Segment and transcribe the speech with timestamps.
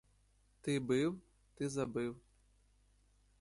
[0.61, 1.21] Ти бив,
[1.55, 2.19] ти забив!